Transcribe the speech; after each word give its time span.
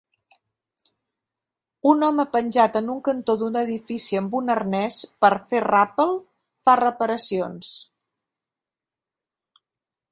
Un 1.89 2.05
home 2.07 2.25
penjat 2.35 2.79
en 2.81 2.89
un 2.93 3.03
cantó 3.09 3.35
d'un 3.41 3.59
edifici 3.61 4.19
amb 4.21 4.39
un 4.41 4.51
arnès 4.55 4.99
per 5.27 5.33
fer 5.51 5.63
ràpel 5.67 6.17
fa 6.65 6.77
reparacions. 6.83 7.73